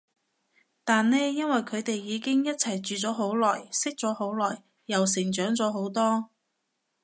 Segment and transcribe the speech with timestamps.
[0.83, 6.31] 但呢因為佢哋已經一齊住咗好耐，識咗好耐，又成長咗好多